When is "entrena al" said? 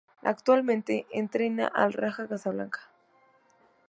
1.11-1.93